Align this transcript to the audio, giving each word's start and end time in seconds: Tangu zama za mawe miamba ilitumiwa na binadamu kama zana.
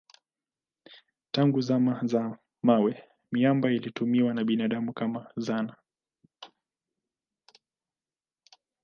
Tangu 1.31 1.61
zama 1.61 2.01
za 2.07 2.39
mawe 2.63 3.03
miamba 3.31 3.71
ilitumiwa 3.71 4.33
na 4.33 4.43
binadamu 4.43 4.93
kama 4.93 5.31
zana. 5.37 5.75